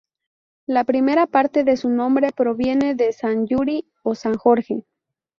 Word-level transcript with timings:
La 0.65 0.83
primera 0.83 1.27
parte 1.27 1.63
de 1.63 1.77
su 1.77 1.87
nombre 1.87 2.31
proviene 2.35 2.95
de 2.95 3.13
san 3.13 3.45
Yuri 3.45 3.87
o 4.01 4.15
san 4.15 4.35
Jorge. 4.35 4.87